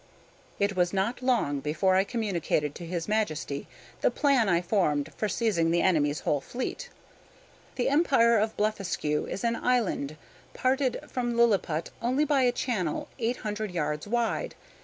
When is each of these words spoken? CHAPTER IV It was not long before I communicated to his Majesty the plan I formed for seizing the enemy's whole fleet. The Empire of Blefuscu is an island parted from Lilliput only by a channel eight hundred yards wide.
CHAPTER 0.57 0.63
IV 0.63 0.71
It 0.71 0.77
was 0.77 0.93
not 0.93 1.21
long 1.21 1.59
before 1.59 1.93
I 1.95 2.03
communicated 2.03 2.73
to 2.73 2.87
his 2.87 3.07
Majesty 3.07 3.67
the 4.01 4.09
plan 4.09 4.49
I 4.49 4.59
formed 4.59 5.11
for 5.15 5.29
seizing 5.29 5.69
the 5.69 5.83
enemy's 5.83 6.21
whole 6.21 6.41
fleet. 6.41 6.89
The 7.75 7.87
Empire 7.87 8.39
of 8.39 8.57
Blefuscu 8.57 9.27
is 9.29 9.43
an 9.43 9.55
island 9.57 10.17
parted 10.55 10.99
from 11.07 11.37
Lilliput 11.37 11.91
only 12.01 12.25
by 12.25 12.41
a 12.41 12.51
channel 12.51 13.09
eight 13.19 13.37
hundred 13.45 13.69
yards 13.69 14.07
wide. 14.07 14.55